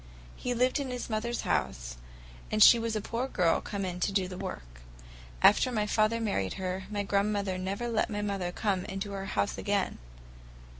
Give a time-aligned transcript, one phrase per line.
[0.35, 1.95] He lived in his mother's house,
[2.51, 4.81] and she was a poor girl come in to do the work.
[5.43, 9.59] After my father married her, my grandmother never let my mother come into her house
[9.59, 9.99] again.